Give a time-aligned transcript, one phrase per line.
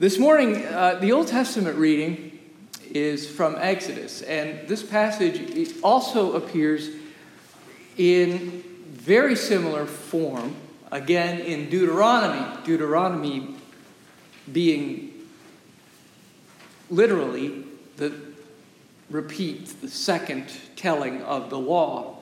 [0.00, 2.38] This morning, uh, the Old Testament reading
[2.92, 6.88] is from Exodus, and this passage also appears
[7.96, 10.54] in very similar form
[10.92, 12.62] again in Deuteronomy.
[12.64, 13.56] Deuteronomy
[14.52, 15.14] being
[16.90, 17.64] literally
[17.96, 18.14] the
[19.10, 20.46] repeat, the second
[20.76, 22.18] telling of the law.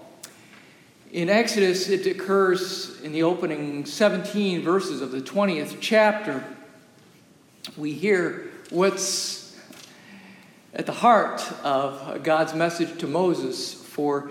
[1.12, 6.42] In Exodus, it occurs in the opening 17 verses of the 20th chapter.
[7.74, 9.58] We hear what's
[10.72, 14.30] at the heart of God's message to Moses for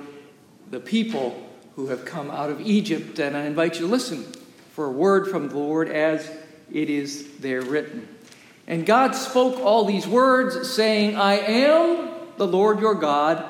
[0.71, 1.43] the people
[1.75, 3.19] who have come out of Egypt.
[3.19, 4.23] And I invite you to listen
[4.71, 6.31] for a word from the Lord as
[6.71, 8.07] it is there written.
[8.67, 13.45] And God spoke all these words, saying, I am the Lord your God,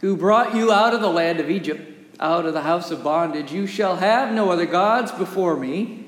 [0.00, 1.82] who brought you out of the land of Egypt,
[2.20, 3.52] out of the house of bondage.
[3.52, 6.07] You shall have no other gods before me.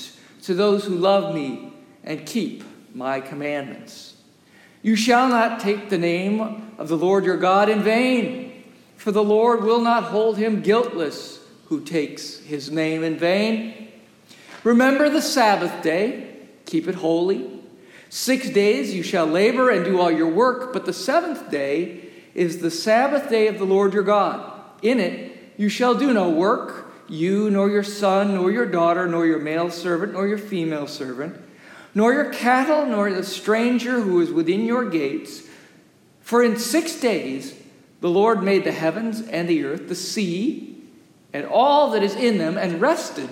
[0.43, 4.15] to those who love me and keep my commandments.
[4.81, 8.63] You shall not take the name of the Lord your God in vain,
[8.97, 13.89] for the Lord will not hold him guiltless who takes his name in vain.
[14.63, 17.61] Remember the Sabbath day, keep it holy.
[18.09, 22.59] Six days you shall labor and do all your work, but the seventh day is
[22.59, 24.51] the Sabbath day of the Lord your God.
[24.81, 29.25] In it you shall do no work, you, nor your son, nor your daughter, nor
[29.25, 31.39] your male servant, nor your female servant,
[31.93, 35.43] nor your cattle, nor the stranger who is within your gates.
[36.21, 37.55] For in six days
[37.99, 40.83] the Lord made the heavens and the earth, the sea,
[41.33, 43.29] and all that is in them, and rested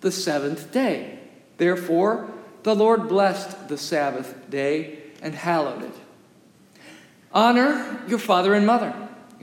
[0.00, 1.18] the seventh day.
[1.56, 2.28] Therefore,
[2.62, 5.94] the Lord blessed the Sabbath day and hallowed it.
[7.32, 8.94] Honor your father and mother,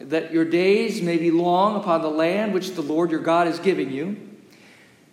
[0.06, 3.60] that your days may be long upon the land which the Lord your God is
[3.60, 4.18] giving you.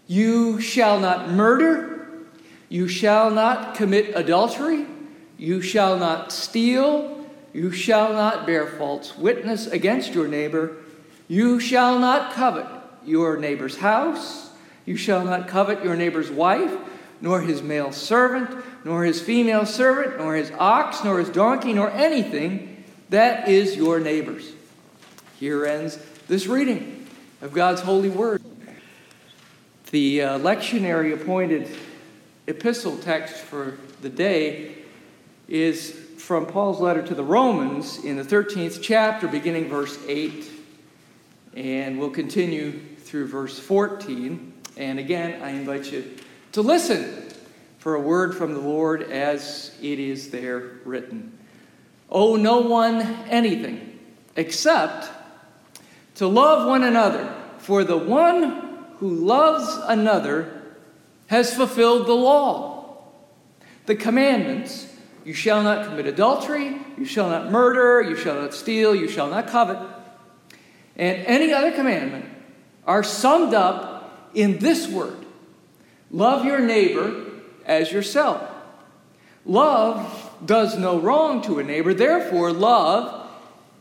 [0.07, 2.09] You shall not murder.
[2.69, 4.87] You shall not commit adultery.
[5.37, 7.27] You shall not steal.
[7.53, 10.77] You shall not bear false witness against your neighbor.
[11.29, 12.67] You shall not covet
[13.05, 14.51] your neighbor's house.
[14.85, 16.77] You shall not covet your neighbor's wife
[17.21, 18.51] nor his male servant,
[18.85, 24.01] nor his female servant, nor his ox, nor his donkey, nor anything that is your
[24.01, 24.53] neighbor's.
[25.39, 25.99] Here ends
[26.29, 27.07] this reading
[27.43, 28.43] of God's holy word.
[29.91, 31.69] The uh, lectionary appointed
[32.47, 34.77] epistle text for the day
[35.47, 40.51] is from Paul's letter to the Romans in the 13th chapter, beginning verse 8,
[41.55, 44.55] and we'll continue through verse 14.
[44.79, 46.17] And again, I invite you
[46.53, 47.29] to listen
[47.77, 51.39] for a word from the Lord as it is there written.
[52.11, 53.99] Owe no one anything
[54.35, 55.11] except
[56.17, 60.63] to love one another, for the one who loves another
[61.29, 62.99] has fulfilled the law.
[63.87, 64.93] The commandments
[65.25, 69.29] you shall not commit adultery, you shall not murder, you shall not steal, you shall
[69.29, 69.79] not covet,
[70.97, 72.27] and any other commandment
[72.87, 75.27] are summed up in this word
[76.11, 77.25] Love your neighbor
[77.65, 78.49] as yourself.
[79.45, 83.29] Love does no wrong to a neighbor, therefore, love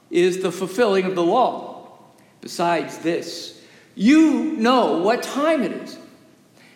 [0.09, 1.74] is the fulfilling of the law.
[2.45, 3.59] Besides this,
[3.95, 5.97] you know what time it is,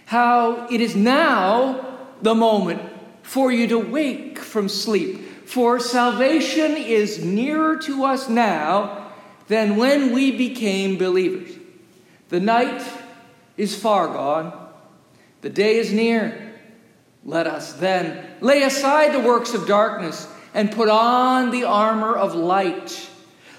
[0.08, 2.82] how it is now the moment
[3.22, 5.48] for you to wake from sleep.
[5.48, 9.12] For salvation is nearer to us now
[9.48, 11.56] than when we became believers.
[12.30, 12.84] The night
[13.56, 14.70] is far gone
[15.42, 16.56] the day is near.
[17.24, 22.34] Let us then lay aside the works of darkness and put on the armor of
[22.34, 23.09] light.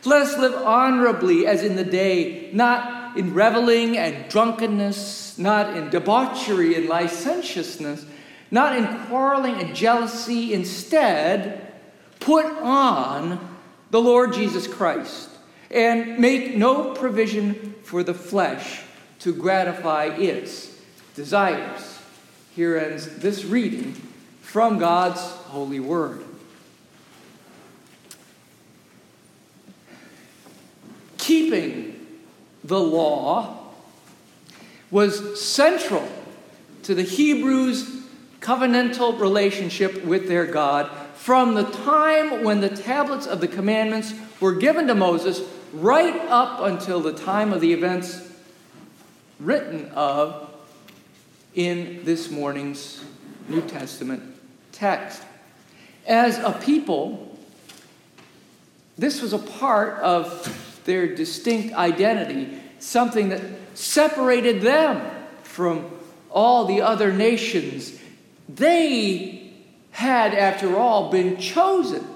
[0.04, 5.90] Let us live honorably as in the day, not in reveling and drunkenness, not in
[5.90, 8.06] debauchery and licentiousness,
[8.50, 10.54] not in quarreling and jealousy.
[10.54, 11.72] Instead,
[12.18, 13.58] put on
[13.90, 15.28] the Lord Jesus Christ
[15.70, 18.82] and make no provision for the flesh
[19.20, 20.74] to gratify its
[21.14, 21.98] desires.
[22.56, 23.92] Here ends this reading
[24.40, 26.24] from God's holy word.
[31.30, 32.08] Keeping
[32.64, 33.56] the law
[34.90, 36.10] was central
[36.82, 38.02] to the Hebrews'
[38.40, 44.56] covenantal relationship with their God from the time when the tablets of the commandments were
[44.56, 45.40] given to Moses
[45.72, 48.28] right up until the time of the events
[49.38, 50.52] written of
[51.54, 53.04] in this morning's
[53.48, 54.20] New Testament
[54.72, 55.22] text.
[56.08, 57.38] As a people,
[58.98, 63.42] this was a part of their distinct identity, something that
[63.74, 65.10] separated them
[65.42, 65.90] from
[66.30, 67.98] all the other nations.
[68.48, 69.52] They
[69.90, 72.06] had, after all, been chosen,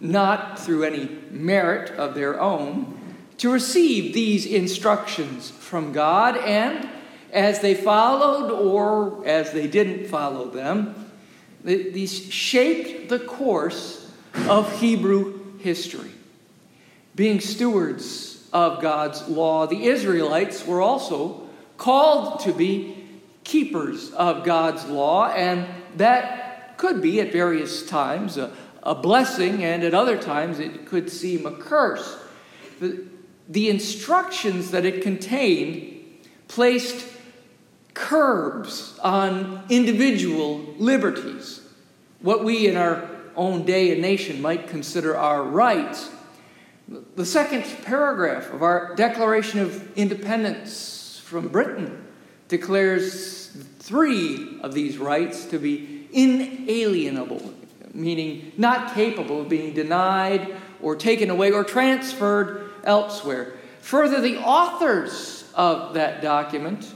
[0.00, 2.96] not through any merit of their own,
[3.38, 6.88] to receive these instructions from God, and
[7.32, 11.10] as they followed or as they didn't follow them,
[11.62, 14.10] these shaped the course
[14.48, 16.10] of Hebrew history.
[17.20, 21.46] Being stewards of God's law, the Israelites were also
[21.76, 22.96] called to be
[23.44, 25.68] keepers of God's law, and
[25.98, 28.50] that could be at various times a,
[28.82, 32.18] a blessing, and at other times it could seem a curse.
[32.80, 33.04] The,
[33.50, 36.02] the instructions that it contained
[36.48, 37.06] placed
[37.92, 41.60] curbs on individual liberties,
[42.22, 46.08] what we in our own day and nation might consider our rights.
[47.14, 52.04] The second paragraph of our Declaration of Independence from Britain
[52.48, 53.46] declares
[53.78, 57.54] three of these rights to be inalienable,
[57.94, 63.52] meaning not capable of being denied or taken away or transferred elsewhere.
[63.82, 66.92] Further, the authors of that document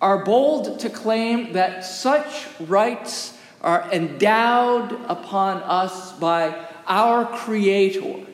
[0.00, 8.26] are bold to claim that such rights are endowed upon us by our Creator,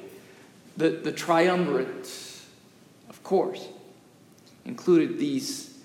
[0.79, 2.09] the, the triumvirate,
[3.11, 3.67] of course,
[4.65, 5.77] included these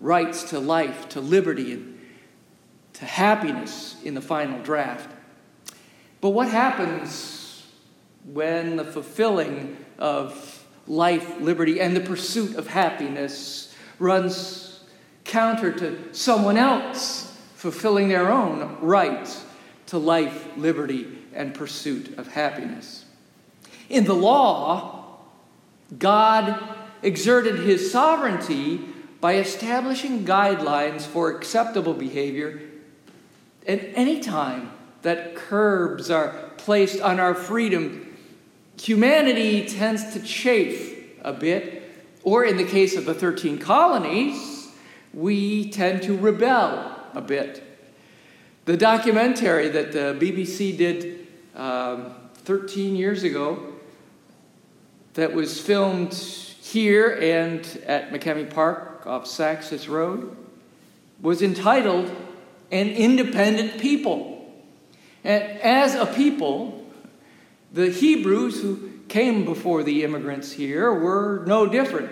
[0.00, 1.98] rights to life, to liberty, and
[2.92, 5.10] to happiness in the final draft.
[6.20, 7.66] But what happens
[8.32, 14.84] when the fulfilling of life, liberty, and the pursuit of happiness runs
[15.24, 19.44] counter to someone else fulfilling their own rights
[19.86, 23.04] to life, liberty, and pursuit of happiness.
[23.92, 25.18] In the law,
[25.98, 26.58] God
[27.02, 28.80] exerted his sovereignty
[29.20, 32.62] by establishing guidelines for acceptable behavior
[33.66, 34.72] at any time
[35.02, 38.16] that curbs are placed on our freedom.
[38.80, 41.82] Humanity tends to chafe a bit,
[42.22, 44.68] or in the case of the 13 colonies,
[45.12, 47.62] we tend to rebel a bit.
[48.64, 53.71] The documentary that the BBC did um, 13 years ago,
[55.14, 60.36] that was filmed here and at Makemie Park off Saxis Road,
[61.20, 62.10] was entitled
[62.70, 64.52] An Independent People.
[65.24, 66.86] And as a people,
[67.72, 72.10] the Hebrews who came before the immigrants here were no different.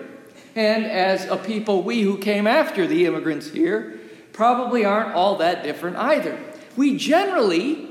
[0.55, 3.99] And as a people, we who came after the immigrants here
[4.33, 6.37] probably aren't all that different either.
[6.77, 7.87] We generally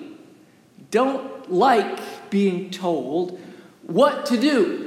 [0.90, 3.40] don't like being told
[3.82, 4.79] what to do.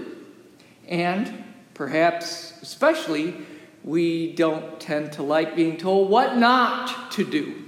[0.88, 1.44] And
[1.74, 3.35] perhaps, especially,
[3.83, 7.63] we don't tend to like being told what not to do.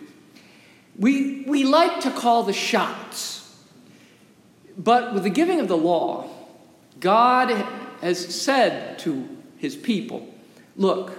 [0.98, 3.42] We, we like to call the shots.
[4.78, 6.30] But with the giving of the law,
[7.00, 7.50] God
[8.02, 10.34] has said to his people.
[10.78, 11.12] Look,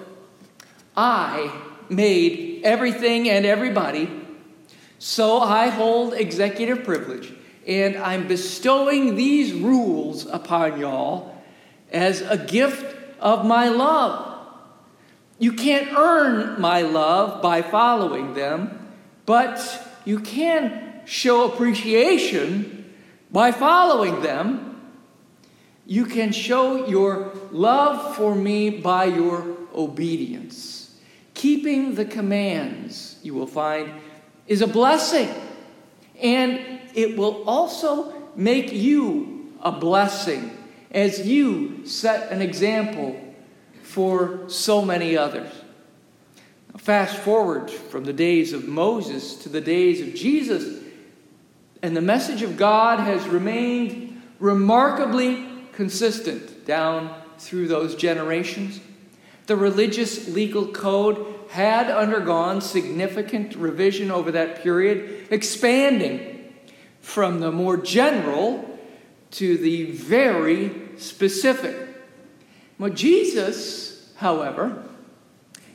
[0.96, 1.52] I
[1.88, 4.10] made everything and everybody,
[4.98, 7.32] so I hold executive privilege,
[7.66, 11.35] and I'm bestowing these rules upon y'all
[11.90, 14.46] as a gift of my love.
[15.38, 18.92] You can't earn my love by following them,
[19.26, 19.60] but
[20.04, 22.94] you can show appreciation
[23.30, 24.66] by following them
[25.86, 30.98] you can show your love for me by your obedience.
[31.34, 33.92] Keeping the commands, you will find,
[34.48, 35.28] is a blessing.
[36.20, 40.50] And it will also make you a blessing
[40.96, 43.14] as you set an example
[43.82, 45.52] for so many others.
[46.78, 50.82] Fast forward from the days of Moses to the days of Jesus,
[51.82, 58.80] and the message of God has remained remarkably consistent down through those generations.
[59.46, 66.54] The religious legal code had undergone significant revision over that period, expanding
[67.00, 68.75] from the more general
[69.33, 71.76] to the very specific.
[72.78, 74.83] Well, Jesus, however,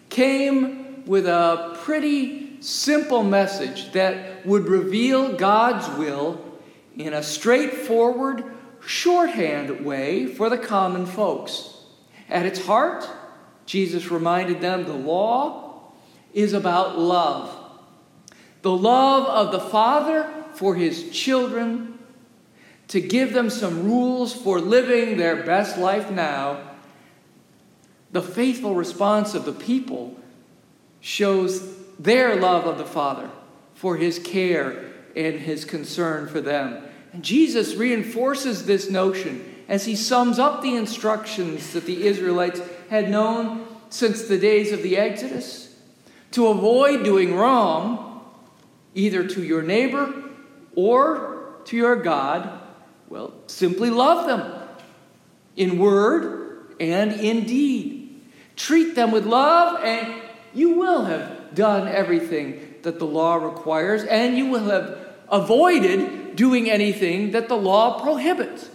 [0.09, 6.39] came with a pretty simple message that would reveal God's will
[6.95, 8.43] in a straightforward,
[8.85, 11.75] shorthand way for the common folks.
[12.29, 13.07] At its heart,
[13.65, 15.91] Jesus reminded them the law
[16.33, 17.57] is about love.
[18.61, 21.90] The love of the Father for his children,
[22.91, 26.59] to give them some rules for living their best life now.
[28.11, 30.19] The faithful response of the people
[30.99, 33.29] shows their love of the Father
[33.75, 36.83] for his care and his concern for them.
[37.13, 43.09] And Jesus reinforces this notion as he sums up the instructions that the Israelites had
[43.09, 45.73] known since the days of the Exodus
[46.31, 48.21] to avoid doing wrong,
[48.93, 50.13] either to your neighbor
[50.75, 52.57] or to your God.
[53.11, 54.69] Well, simply love them
[55.57, 58.21] in word and in deed.
[58.55, 60.21] Treat them with love, and
[60.53, 66.71] you will have done everything that the law requires, and you will have avoided doing
[66.71, 68.69] anything that the law prohibits.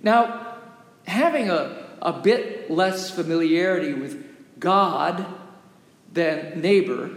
[0.00, 0.56] Now,
[1.04, 4.24] having a, a bit less familiarity with
[4.60, 5.26] God
[6.12, 7.10] than neighbor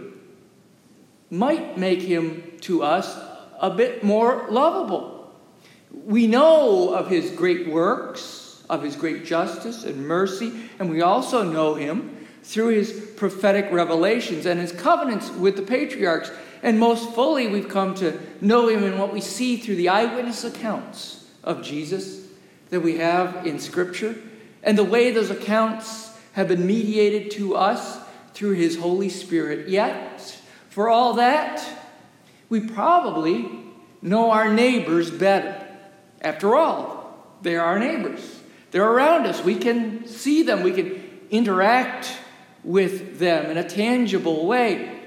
[1.30, 3.16] might make him to us
[3.60, 5.11] a bit more lovable.
[5.92, 11.42] We know of his great works, of his great justice and mercy, and we also
[11.42, 16.30] know him through his prophetic revelations and his covenants with the patriarchs.
[16.62, 20.44] And most fully, we've come to know him in what we see through the eyewitness
[20.44, 22.26] accounts of Jesus
[22.70, 24.16] that we have in Scripture,
[24.62, 27.98] and the way those accounts have been mediated to us
[28.32, 29.68] through his Holy Spirit.
[29.68, 31.62] Yet, for all that,
[32.48, 33.50] we probably
[34.00, 35.61] know our neighbors better.
[36.22, 38.40] After all, they're our neighbors.
[38.70, 39.44] They're around us.
[39.44, 40.62] We can see them.
[40.62, 42.16] We can interact
[42.64, 45.00] with them in a tangible way.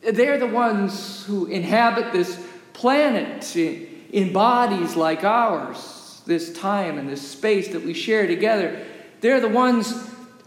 [0.00, 7.26] They're the ones who inhabit this planet in bodies like ours, this time and this
[7.26, 8.84] space that we share together.
[9.20, 9.94] They're the ones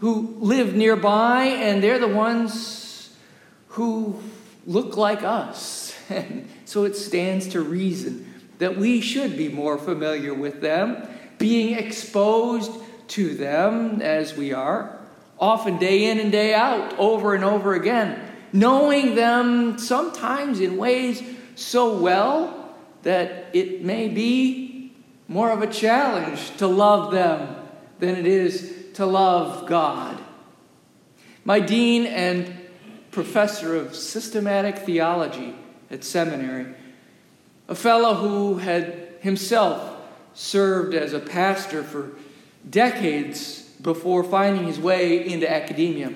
[0.00, 3.16] who live nearby, and they're the ones
[3.68, 4.20] who
[4.66, 5.84] look like us.
[6.08, 11.06] And so it stands to reason that we should be more familiar with them,
[11.38, 12.72] being exposed
[13.08, 14.96] to them as we are
[15.38, 18.20] often day in and day out, over and over again,
[18.52, 21.22] knowing them sometimes in ways
[21.54, 24.92] so well that it may be
[25.28, 27.56] more of a challenge to love them
[27.98, 30.18] than it is to love God.
[31.44, 32.54] My dean and
[33.10, 35.54] professor of systematic theology
[35.90, 36.74] at seminary,
[37.68, 39.92] a fellow who had himself
[40.34, 42.10] served as a pastor for
[42.68, 46.12] decades before finding his way into academia,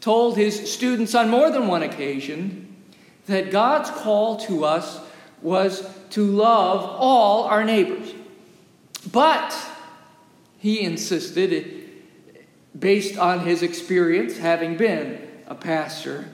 [0.00, 2.76] told his students on more than one occasion
[3.26, 5.00] that God's call to us
[5.40, 8.12] was to love all our neighbors.
[9.10, 9.54] But,
[10.58, 11.90] he insisted,
[12.78, 16.26] based on his experience having been a pastor,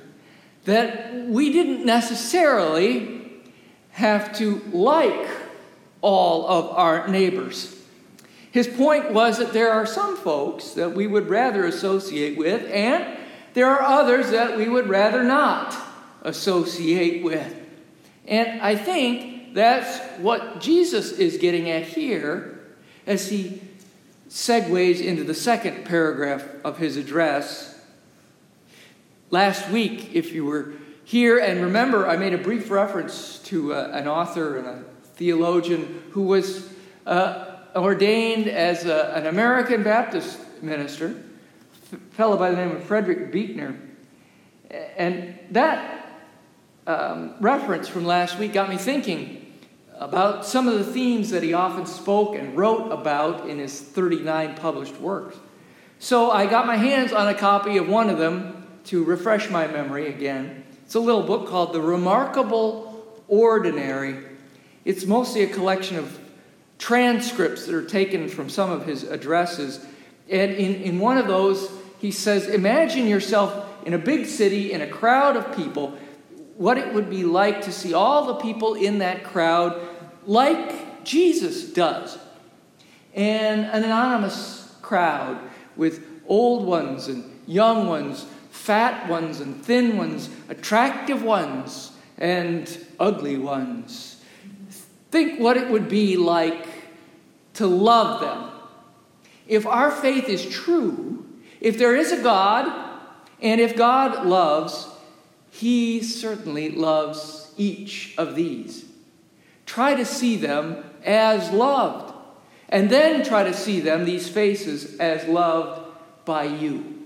[0.65, 3.20] that we didn't necessarily
[3.93, 5.29] have to like
[6.01, 7.77] all of our neighbors.
[8.53, 13.19] His point was that there are some folks that we would rather associate with, and
[13.55, 15.77] there are others that we would rather not
[16.23, 17.55] associate with.
[18.27, 22.61] And I think that's what Jesus is getting at here
[23.07, 23.61] as he
[24.29, 27.81] segues into the second paragraph of his address.
[29.31, 30.75] Last week, if you were
[31.11, 36.03] here, and remember, I made a brief reference to uh, an author and a theologian
[36.13, 36.69] who was.
[37.07, 41.23] Uh, ordained as a, an American Baptist minister,
[41.93, 43.77] a fellow by the name of Frederick Buechner.
[44.97, 46.11] And that
[46.87, 49.53] um, reference from last week got me thinking
[49.97, 54.55] about some of the themes that he often spoke and wrote about in his 39
[54.57, 55.37] published works.
[55.99, 59.67] So I got my hands on a copy of one of them to refresh my
[59.67, 60.65] memory again.
[60.91, 64.25] It's a little book called The Remarkable Ordinary.
[64.85, 66.19] It's mostly a collection of
[66.79, 69.87] transcripts that are taken from some of his addresses.
[70.29, 71.71] And in, in one of those,
[72.01, 75.97] he says, Imagine yourself in a big city, in a crowd of people,
[76.57, 79.81] what it would be like to see all the people in that crowd
[80.27, 82.19] like Jesus does.
[83.15, 85.39] And an anonymous crowd
[85.77, 88.27] with old ones and young ones,
[88.61, 94.23] fat ones and thin ones, attractive ones and ugly ones.
[95.11, 96.67] Think what it would be like
[97.55, 98.51] to love them.
[99.47, 101.27] If our faith is true,
[101.61, 102.71] if there is a God,
[103.41, 104.87] and if God loves,
[105.51, 108.85] He certainly loves each of these.
[109.65, 112.15] Try to see them as loved,
[112.69, 115.81] and then try to see them, these faces, as loved
[116.27, 117.00] by you.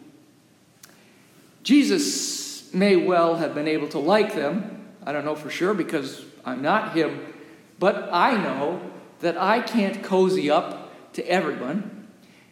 [1.64, 4.86] Jesus may well have been able to like them.
[5.04, 7.20] I don't know for sure because I'm not him,
[7.78, 8.80] but I know
[9.20, 12.06] that I can't cozy up to everyone.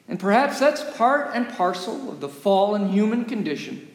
[0.08, 3.86] And perhaps that's part and parcel of the fallen human condition.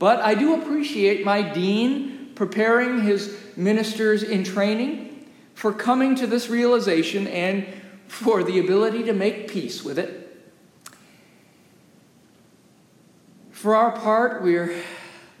[0.00, 6.48] But I do appreciate my dean preparing his ministers in training for coming to this
[6.48, 7.66] realization and
[8.08, 10.27] for the ability to make peace with it.
[13.68, 14.74] For our part, we're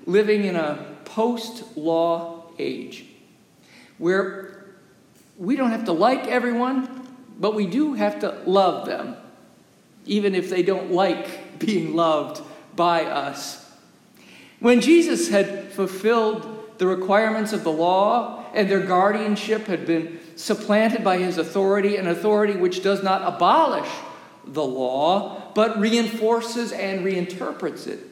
[0.04, 3.06] living in a post law age
[3.96, 4.66] where
[5.38, 7.08] we don't have to like everyone,
[7.40, 9.16] but we do have to love them,
[10.04, 12.42] even if they don't like being loved
[12.76, 13.66] by us.
[14.60, 21.02] When Jesus had fulfilled the requirements of the law and their guardianship had been supplanted
[21.02, 23.88] by his authority, an authority which does not abolish
[24.44, 28.07] the law, but reinforces and reinterprets it.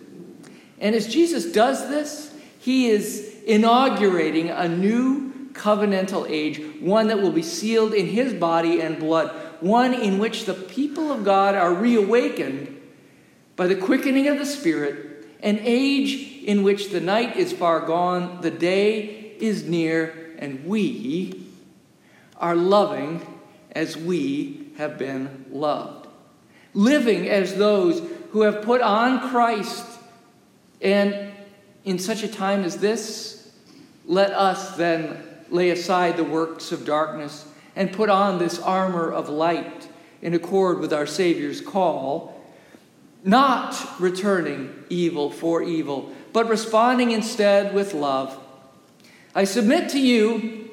[0.81, 7.33] And as Jesus does this, he is inaugurating a new covenantal age, one that will
[7.33, 11.73] be sealed in his body and blood, one in which the people of God are
[11.73, 12.81] reawakened
[13.57, 18.41] by the quickening of the Spirit, an age in which the night is far gone,
[18.43, 21.47] the day is near, and we
[22.37, 23.27] are loving
[23.73, 26.07] as we have been loved.
[26.75, 29.87] Living as those who have put on Christ.
[30.81, 31.33] And
[31.85, 33.51] in such a time as this,
[34.07, 39.29] let us then lay aside the works of darkness and put on this armor of
[39.29, 39.89] light
[40.23, 42.41] in accord with our Savior's call,
[43.25, 48.39] not returning evil for evil, but responding instead with love.
[49.35, 50.71] I submit to you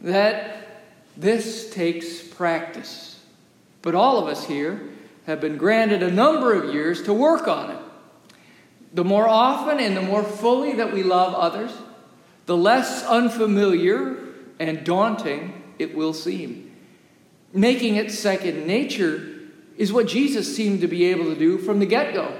[0.00, 0.82] that
[1.16, 3.20] this takes practice,
[3.82, 4.88] but all of us here
[5.26, 7.82] have been granted a number of years to work on it.
[8.96, 11.70] The more often and the more fully that we love others,
[12.46, 14.16] the less unfamiliar
[14.58, 16.74] and daunting it will seem.
[17.52, 19.38] Making it second nature
[19.76, 22.34] is what Jesus seemed to be able to do from the get go.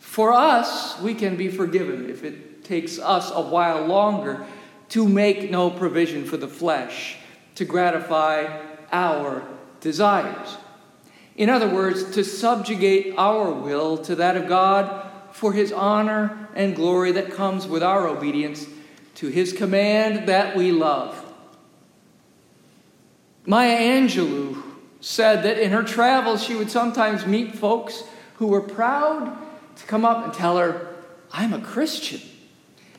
[0.00, 4.44] For us, we can be forgiven if it takes us a while longer
[4.90, 7.16] to make no provision for the flesh
[7.54, 8.60] to gratify
[8.92, 9.48] our
[9.80, 10.58] desires.
[11.36, 15.03] In other words, to subjugate our will to that of God
[15.34, 18.68] for his honor and glory that comes with our obedience
[19.16, 21.20] to his command that we love.
[23.44, 24.62] Maya Angelou
[25.00, 28.04] said that in her travels she would sometimes meet folks
[28.36, 29.36] who were proud
[29.74, 30.94] to come up and tell her,
[31.32, 32.20] I'm a Christian.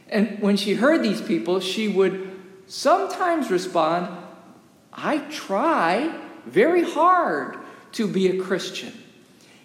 [0.09, 4.13] And when she heard these people, she would sometimes respond,
[4.91, 6.13] I try
[6.45, 7.57] very hard
[7.93, 8.91] to be a Christian.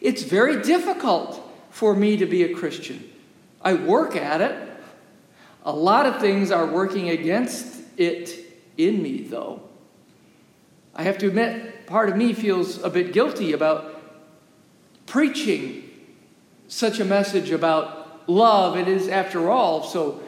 [0.01, 3.11] It's very difficult for me to be a Christian.
[3.63, 4.71] I work at it,
[5.65, 8.35] a lot of things are working against it
[8.77, 9.63] in me, though.
[10.95, 14.01] I have to admit, part of me feels a bit guilty about
[15.07, 15.89] preaching
[16.69, 18.77] such a message about love.
[18.77, 20.23] It is, after all, so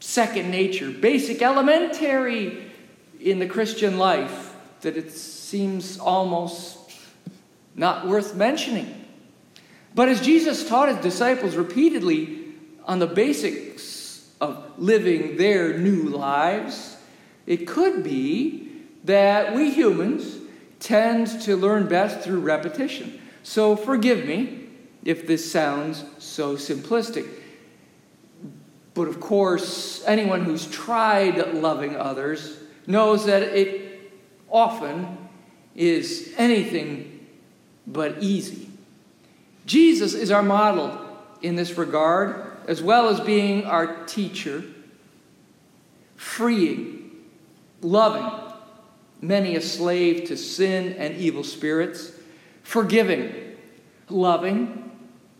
[0.00, 2.70] second nature, basic, elementary
[3.20, 6.78] in the Christian life that it seems almost
[7.76, 9.01] not worth mentioning.
[9.94, 12.42] But as Jesus taught his disciples repeatedly
[12.84, 13.92] on the basics
[14.42, 16.96] of living their new lives.
[17.46, 18.72] It could be
[19.04, 20.38] that we humans
[20.80, 23.20] tend to learn best through repetition.
[23.44, 24.66] So forgive me
[25.04, 27.28] if this sounds so simplistic.
[28.94, 34.10] But of course, anyone who's tried loving others knows that it
[34.50, 35.18] often
[35.76, 37.26] is anything
[37.86, 38.71] but easy.
[39.72, 41.00] Jesus is our model
[41.40, 44.62] in this regard as well as being our teacher,
[46.14, 47.10] freeing,
[47.80, 48.52] loving
[49.22, 52.12] many a slave to sin and evil spirits,
[52.62, 53.32] forgiving,
[54.10, 54.90] loving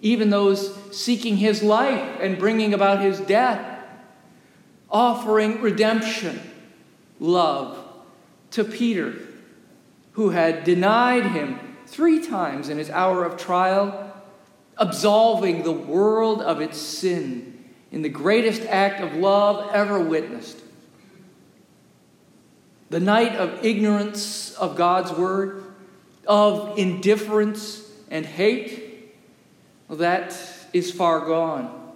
[0.00, 3.84] even those seeking his life and bringing about his death,
[4.90, 6.40] offering redemption,
[7.20, 7.76] love
[8.52, 9.14] to Peter,
[10.12, 14.08] who had denied him three times in his hour of trial
[14.76, 20.58] absolving the world of its sin in the greatest act of love ever witnessed.
[22.90, 25.64] The night of ignorance of God's word,
[26.26, 29.14] of indifference and hate,
[29.88, 30.36] that
[30.72, 31.92] is far gone.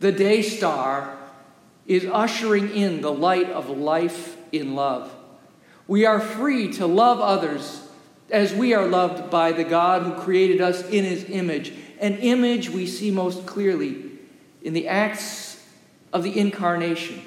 [0.00, 1.16] The day star
[1.86, 5.14] is ushering in the light of life in love.
[5.86, 7.88] We are free to love others
[8.30, 12.70] as we are loved by the God who created us in his image, an image
[12.70, 14.10] we see most clearly
[14.62, 15.64] in the acts
[16.12, 17.22] of the incarnation,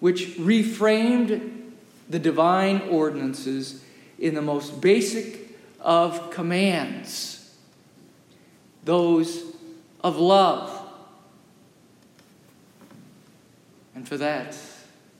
[0.00, 1.72] which reframed
[2.08, 3.84] the divine ordinances
[4.18, 7.54] in the most basic of commands,
[8.84, 9.42] those
[10.02, 10.72] of love.
[13.94, 14.56] And for that,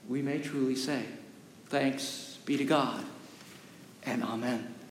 [0.07, 1.03] we may truly say,
[1.67, 3.03] Thanks be to God,
[4.03, 4.76] and Amen.